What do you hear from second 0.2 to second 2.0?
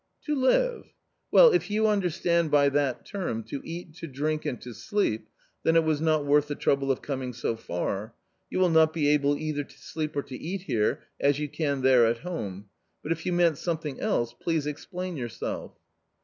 "To live? Well if you